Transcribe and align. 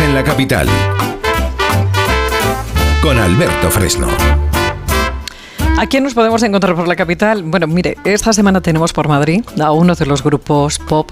en 0.00 0.14
la 0.14 0.24
capital. 0.24 0.66
Con 3.02 3.18
Alberto 3.18 3.70
Fresno. 3.70 4.08
¿A 5.76 5.86
quién 5.86 6.04
nos 6.04 6.14
podemos 6.14 6.42
encontrar 6.42 6.74
por 6.74 6.88
la 6.88 6.96
capital? 6.96 7.42
Bueno, 7.42 7.66
mire, 7.66 7.98
esta 8.04 8.32
semana 8.32 8.62
tenemos 8.62 8.92
por 8.92 9.08
Madrid 9.08 9.44
a 9.60 9.72
uno 9.72 9.94
de 9.94 10.06
los 10.06 10.22
grupos 10.22 10.78
pop 10.78 11.10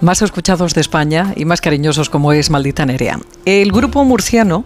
más 0.00 0.22
escuchados 0.22 0.74
de 0.74 0.80
España 0.80 1.32
y 1.36 1.44
más 1.44 1.60
cariñosos 1.60 2.10
como 2.10 2.32
es 2.32 2.50
Maldita 2.50 2.86
Nerea. 2.86 3.20
El 3.44 3.70
grupo 3.70 4.04
murciano 4.04 4.64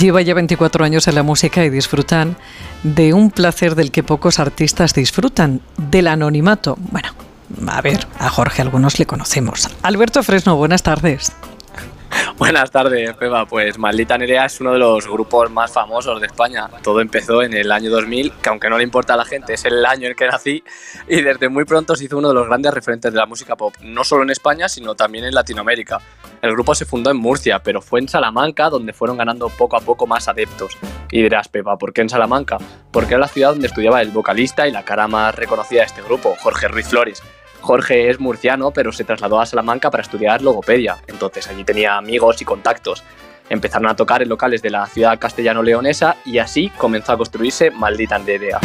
lleva 0.00 0.22
ya 0.22 0.34
24 0.34 0.84
años 0.84 1.06
en 1.06 1.14
la 1.14 1.22
música 1.22 1.64
y 1.64 1.70
disfrutan 1.70 2.36
de 2.82 3.14
un 3.14 3.30
placer 3.30 3.76
del 3.76 3.92
que 3.92 4.02
pocos 4.02 4.40
artistas 4.40 4.94
disfrutan, 4.94 5.60
del 5.76 6.08
anonimato. 6.08 6.76
Bueno, 6.90 7.10
a 7.68 7.80
ver, 7.80 8.08
a 8.18 8.28
Jorge 8.28 8.62
algunos 8.62 8.98
le 8.98 9.06
conocemos. 9.06 9.68
Alberto 9.82 10.22
Fresno, 10.22 10.56
buenas 10.56 10.82
tardes. 10.82 11.32
Buenas 12.42 12.72
tardes, 12.72 13.14
Peba. 13.14 13.46
Pues 13.46 13.78
Maldita 13.78 14.18
Nerea 14.18 14.46
es 14.46 14.60
uno 14.60 14.72
de 14.72 14.78
los 14.80 15.06
grupos 15.06 15.48
más 15.48 15.70
famosos 15.70 16.20
de 16.20 16.26
España. 16.26 16.68
Todo 16.82 17.00
empezó 17.00 17.40
en 17.40 17.54
el 17.54 17.70
año 17.70 17.88
2000, 17.88 18.32
que 18.42 18.48
aunque 18.48 18.68
no 18.68 18.78
le 18.78 18.82
importa 18.82 19.14
a 19.14 19.16
la 19.16 19.24
gente, 19.24 19.54
es 19.54 19.64
el 19.64 19.86
año 19.86 20.08
en 20.08 20.16
que 20.16 20.26
nací 20.26 20.64
y 21.06 21.20
desde 21.20 21.48
muy 21.48 21.64
pronto 21.64 21.94
se 21.94 22.06
hizo 22.06 22.18
uno 22.18 22.30
de 22.30 22.34
los 22.34 22.48
grandes 22.48 22.74
referentes 22.74 23.12
de 23.12 23.16
la 23.16 23.26
música 23.26 23.54
pop, 23.54 23.72
no 23.82 24.02
solo 24.02 24.24
en 24.24 24.30
España, 24.30 24.68
sino 24.68 24.96
también 24.96 25.24
en 25.24 25.34
Latinoamérica. 25.34 26.00
El 26.42 26.50
grupo 26.50 26.74
se 26.74 26.84
fundó 26.84 27.12
en 27.12 27.16
Murcia, 27.16 27.60
pero 27.60 27.80
fue 27.80 28.00
en 28.00 28.08
Salamanca 28.08 28.68
donde 28.70 28.92
fueron 28.92 29.18
ganando 29.18 29.48
poco 29.48 29.76
a 29.76 29.80
poco 29.80 30.08
más 30.08 30.26
adeptos. 30.26 30.76
Y 31.12 31.22
dirás, 31.22 31.46
Pepa, 31.46 31.78
¿por 31.78 31.92
qué 31.92 32.00
en 32.00 32.08
Salamanca? 32.08 32.58
Porque 32.90 33.14
era 33.14 33.20
la 33.20 33.28
ciudad 33.28 33.50
donde 33.50 33.68
estudiaba 33.68 34.02
el 34.02 34.10
vocalista 34.10 34.66
y 34.66 34.72
la 34.72 34.84
cara 34.84 35.06
más 35.06 35.32
reconocida 35.32 35.82
de 35.82 35.86
este 35.86 36.02
grupo, 36.02 36.34
Jorge 36.40 36.66
Ruiz 36.66 36.88
Flores 36.88 37.22
Jorge 37.62 38.10
es 38.10 38.20
murciano, 38.20 38.72
pero 38.72 38.92
se 38.92 39.04
trasladó 39.04 39.40
a 39.40 39.46
Salamanca 39.46 39.90
para 39.90 40.02
estudiar 40.02 40.42
logopedia. 40.42 40.98
Entonces 41.06 41.48
allí 41.48 41.64
tenía 41.64 41.96
amigos 41.96 42.42
y 42.42 42.44
contactos. 42.44 43.02
Empezaron 43.48 43.88
a 43.88 43.96
tocar 43.96 44.22
en 44.22 44.28
locales 44.28 44.62
de 44.62 44.70
la 44.70 44.86
ciudad 44.86 45.18
castellano-leonesa 45.18 46.16
y 46.24 46.38
así 46.38 46.70
comenzó 46.76 47.12
a 47.12 47.16
construirse 47.16 47.70
Maldita 47.70 48.16
Andedea. 48.16 48.58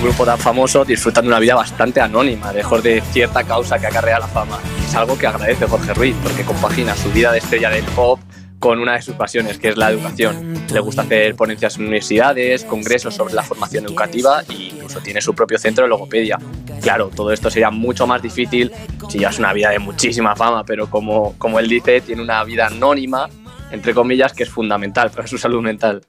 Un 0.00 0.06
grupo 0.06 0.24
tan 0.24 0.38
famoso, 0.38 0.82
disfrutan 0.82 1.24
de 1.24 1.28
una 1.28 1.38
vida 1.38 1.54
bastante 1.54 2.00
anónima, 2.00 2.52
lejos 2.54 2.82
de 2.82 3.02
cierta 3.12 3.44
causa 3.44 3.78
que 3.78 3.86
acarrea 3.86 4.18
la 4.18 4.28
fama. 4.28 4.58
Es 4.82 4.94
algo 4.94 5.18
que 5.18 5.26
agradece 5.26 5.66
Jorge 5.66 5.92
Ruiz, 5.92 6.16
porque 6.22 6.42
compagina 6.42 6.96
su 6.96 7.10
vida 7.10 7.30
de 7.32 7.38
estrella 7.38 7.68
del 7.68 7.84
pop 7.84 8.18
con 8.58 8.78
una 8.78 8.94
de 8.94 9.02
sus 9.02 9.14
pasiones, 9.14 9.58
que 9.58 9.68
es 9.68 9.76
la 9.76 9.90
educación. 9.90 10.54
Le 10.72 10.80
gusta 10.80 11.02
hacer 11.02 11.34
ponencias 11.34 11.76
en 11.76 11.82
universidades, 11.82 12.64
congresos 12.64 13.14
sobre 13.14 13.34
la 13.34 13.42
formación 13.42 13.84
educativa 13.84 14.42
e 14.48 14.54
incluso 14.54 15.00
tiene 15.00 15.20
su 15.20 15.34
propio 15.34 15.58
centro 15.58 15.84
de 15.84 15.90
logopedia. 15.90 16.38
Claro, 16.80 17.10
todo 17.14 17.30
esto 17.30 17.50
sería 17.50 17.70
mucho 17.70 18.06
más 18.06 18.22
difícil 18.22 18.72
si 19.10 19.18
ya 19.18 19.28
es 19.28 19.38
una 19.38 19.52
vida 19.52 19.68
de 19.68 19.80
muchísima 19.80 20.34
fama, 20.34 20.64
pero 20.64 20.88
como, 20.88 21.34
como 21.36 21.58
él 21.58 21.68
dice, 21.68 22.00
tiene 22.00 22.22
una 22.22 22.42
vida 22.44 22.68
anónima, 22.68 23.28
entre 23.70 23.92
comillas, 23.92 24.32
que 24.32 24.44
es 24.44 24.48
fundamental 24.48 25.10
para 25.10 25.26
su 25.26 25.36
salud 25.36 25.60
mental. 25.60 26.00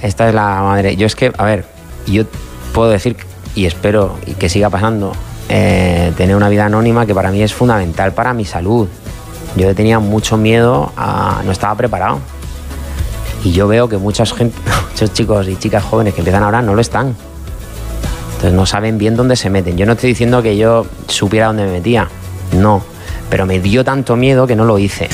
Esta 0.00 0.28
es 0.28 0.34
la 0.36 0.62
madre. 0.62 0.94
Yo 0.94 1.06
es 1.06 1.16
que, 1.16 1.32
a 1.36 1.44
ver, 1.44 1.64
yo 2.06 2.24
puedo 2.78 2.92
decir, 2.92 3.16
y 3.56 3.66
espero 3.66 4.14
que 4.38 4.48
siga 4.48 4.70
pasando, 4.70 5.10
eh, 5.48 6.12
tener 6.16 6.36
una 6.36 6.48
vida 6.48 6.66
anónima 6.66 7.06
que 7.06 7.12
para 7.12 7.32
mí 7.32 7.42
es 7.42 7.52
fundamental 7.52 8.12
para 8.12 8.32
mi 8.34 8.44
salud. 8.44 8.86
Yo 9.56 9.74
tenía 9.74 9.98
mucho 9.98 10.36
miedo, 10.36 10.92
a, 10.96 11.42
no 11.44 11.50
estaba 11.50 11.74
preparado. 11.74 12.20
Y 13.42 13.50
yo 13.50 13.66
veo 13.66 13.88
que 13.88 13.96
muchas 13.96 14.32
gente, 14.32 14.56
muchos 14.90 15.12
chicos 15.12 15.48
y 15.48 15.56
chicas 15.56 15.82
jóvenes 15.82 16.14
que 16.14 16.20
empiezan 16.20 16.44
ahora 16.44 16.62
no 16.62 16.76
lo 16.76 16.80
están. 16.80 17.16
Entonces 18.34 18.52
no 18.52 18.64
saben 18.64 18.96
bien 18.96 19.16
dónde 19.16 19.34
se 19.34 19.50
meten. 19.50 19.76
Yo 19.76 19.84
no 19.84 19.94
estoy 19.94 20.10
diciendo 20.10 20.40
que 20.40 20.56
yo 20.56 20.86
supiera 21.08 21.48
dónde 21.48 21.64
me 21.64 21.72
metía. 21.72 22.08
No. 22.52 22.80
Pero 23.28 23.44
me 23.44 23.58
dio 23.58 23.84
tanto 23.84 24.14
miedo 24.14 24.46
que 24.46 24.54
no 24.54 24.64
lo 24.64 24.78
hice. 24.78 25.08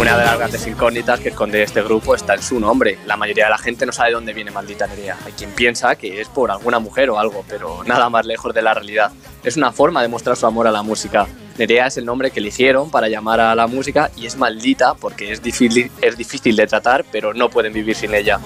Una 0.00 0.16
de 0.16 0.24
las 0.24 0.38
grandes 0.38 0.66
incógnitas 0.66 1.20
que 1.20 1.28
esconde 1.28 1.62
este 1.62 1.82
grupo 1.82 2.14
está 2.14 2.32
en 2.32 2.42
su 2.42 2.58
nombre. 2.58 2.96
La 3.04 3.18
mayoría 3.18 3.44
de 3.44 3.50
la 3.50 3.58
gente 3.58 3.84
no 3.84 3.92
sabe 3.92 4.08
de 4.08 4.14
dónde 4.14 4.32
viene 4.32 4.50
Maldita 4.50 4.86
Nerea. 4.86 5.18
Hay 5.26 5.32
quien 5.32 5.50
piensa 5.50 5.94
que 5.94 6.22
es 6.22 6.28
por 6.28 6.50
alguna 6.50 6.78
mujer 6.78 7.10
o 7.10 7.18
algo, 7.18 7.44
pero 7.46 7.84
nada 7.84 8.08
más 8.08 8.24
lejos 8.24 8.54
de 8.54 8.62
la 8.62 8.72
realidad. 8.72 9.12
Es 9.44 9.58
una 9.58 9.72
forma 9.72 10.00
de 10.00 10.08
mostrar 10.08 10.38
su 10.38 10.46
amor 10.46 10.66
a 10.66 10.70
la 10.70 10.82
música. 10.82 11.26
Nerea 11.58 11.88
es 11.88 11.98
el 11.98 12.06
nombre 12.06 12.30
que 12.30 12.40
eligieron 12.40 12.90
para 12.90 13.10
llamar 13.10 13.40
a 13.40 13.54
la 13.54 13.66
música 13.66 14.10
y 14.16 14.24
es 14.24 14.38
maldita 14.38 14.94
porque 14.94 15.32
es 15.32 15.42
difícil, 15.42 15.90
es 16.00 16.16
difícil 16.16 16.56
de 16.56 16.66
tratar, 16.66 17.04
pero 17.12 17.34
no 17.34 17.50
pueden 17.50 17.74
vivir 17.74 17.94
sin 17.94 18.14
ella. 18.14 18.40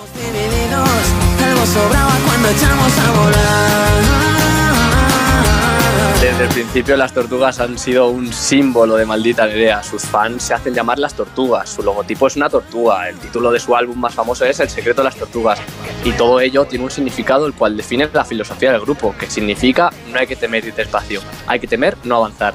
Desde 6.35 6.47
el 6.47 6.51
principio 6.51 6.97
las 6.97 7.13
tortugas 7.13 7.61
han 7.61 7.79
sido 7.79 8.09
un 8.09 8.33
símbolo 8.33 8.97
de 8.97 9.07
maldita 9.07 9.47
Nerea. 9.47 9.85
Sus 9.85 10.03
fans 10.03 10.43
se 10.43 10.53
hacen 10.53 10.75
llamar 10.75 10.99
las 10.99 11.15
tortugas. 11.15 11.71
Su 11.71 11.85
logotipo 11.85 12.27
es 12.27 12.35
una 12.35 12.51
tortuga. 12.51 13.09
El 13.09 13.17
título 13.21 13.53
de 13.53 13.61
su 13.61 13.77
álbum 13.77 13.97
más 14.01 14.15
famoso 14.15 14.45
es 14.45 14.59
El 14.59 14.69
secreto 14.69 15.03
de 15.03 15.05
las 15.05 15.17
tortugas. 15.17 15.61
Y 16.05 16.11
todo 16.11 16.41
ello 16.41 16.65
tiene 16.65 16.87
un 16.87 16.91
significado 16.91 17.47
el 17.47 17.55
cual 17.55 17.77
define 17.77 18.09
la 18.13 18.25
filosofía 18.25 18.73
del 18.73 18.81
grupo, 18.81 19.15
que 19.17 19.31
significa 19.31 19.93
no 20.11 20.19
hay 20.19 20.27
que 20.27 20.35
temer 20.35 20.65
ir 20.65 20.75
despacio, 20.75 21.21
hay 21.47 21.61
que 21.61 21.69
temer 21.69 21.97
no 22.03 22.17
avanzar. 22.17 22.53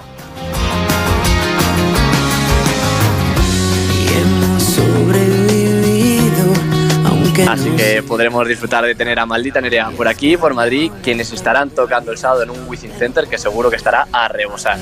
Así 7.50 7.72
que 7.72 8.04
podremos 8.04 8.48
disfrutar 8.48 8.86
de 8.86 8.94
tener 8.94 9.18
a 9.18 9.26
Maldita 9.26 9.60
Nerea 9.60 9.90
por 9.90 10.08
aquí, 10.08 10.38
por 10.38 10.54
Madrid, 10.54 10.92
quienes 11.02 11.32
estarán 11.32 11.72
tocando 11.72 12.12
el 12.12 12.18
sábado 12.20 12.44
en 12.44 12.52
un 12.52 12.68
Wizzing 12.68 12.92
Center 12.92 13.28
que 13.28 13.40
seguro 13.40 13.72
que 13.72 13.76
estará 13.76 14.08
a 14.12 14.28
rebosar. 14.28 14.78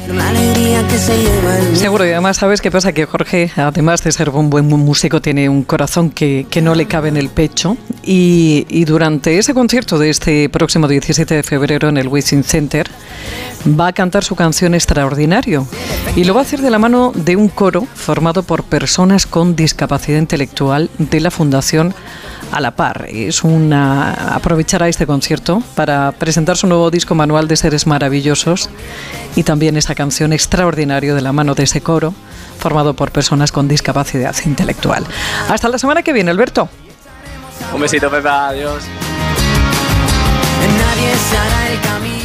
Seguro, 1.73 2.05
y 2.05 2.09
además 2.09 2.35
sabes 2.35 2.59
qué 2.59 2.69
pasa, 2.69 2.91
que 2.91 3.05
Jorge, 3.05 3.49
además 3.55 4.03
de 4.03 4.11
ser 4.11 4.29
un 4.31 4.49
buen 4.49 4.65
músico, 4.67 5.21
tiene 5.21 5.47
un 5.47 5.63
corazón 5.63 6.09
que, 6.09 6.45
no 6.61 6.75
le 6.75 6.87
cabe 6.87 7.07
en 7.07 7.15
el 7.15 7.29
pecho. 7.29 7.77
Y, 8.03 8.83
durante 8.83 9.37
ese 9.37 9.53
concierto 9.53 9.97
de 9.97 10.09
este 10.09 10.49
próximo 10.49 10.89
17 10.89 11.35
de 11.35 11.43
febrero 11.43 11.87
en 11.87 11.95
el 11.95 12.09
Wizzing 12.09 12.43
Center, 12.43 12.89
va 13.79 13.87
a 13.87 13.93
cantar 13.93 14.25
su 14.25 14.35
canción 14.35 14.73
Extraordinario. 14.73 15.65
Y 16.17 16.25
lo 16.25 16.33
va 16.33 16.41
a 16.41 16.43
hacer 16.43 16.59
de 16.59 16.69
la 16.69 16.79
mano 16.79 17.13
de 17.15 17.37
un 17.37 17.47
coro 17.47 17.87
formado 17.95 18.43
por 18.43 18.63
personas 18.63 19.25
con 19.25 19.55
discapacidad 19.55 20.19
intelectual 20.19 20.89
de 20.97 21.21
la 21.21 21.31
Fundación 21.31 21.93
a 22.51 22.61
la 22.61 22.71
par. 22.71 23.07
Es 23.09 23.43
una 23.43 24.13
aprovechará 24.35 24.87
este 24.87 25.05
concierto 25.05 25.61
para 25.75 26.11
presentar 26.11 26.57
su 26.57 26.67
nuevo 26.67 26.91
disco 26.91 27.15
Manual 27.15 27.47
de 27.47 27.57
Seres 27.57 27.87
Maravillosos 27.87 28.69
y 29.35 29.43
también 29.43 29.77
esa 29.77 29.95
canción 29.95 30.33
extraordinario 30.33 31.15
de 31.15 31.21
la 31.21 31.33
mano 31.33 31.55
de 31.55 31.63
ese 31.63 31.81
coro 31.81 32.13
formado 32.59 32.93
por 32.93 33.11
personas 33.11 33.51
con 33.51 33.67
discapacidad 33.67 34.35
intelectual. 34.45 35.05
Hasta 35.49 35.69
la 35.69 35.77
semana 35.77 36.03
que 36.03 36.13
viene, 36.13 36.31
Alberto. 36.31 36.69
Un 37.73 37.81
besito, 37.81 38.09
Pepa, 38.09 38.49
adiós. 38.49 38.83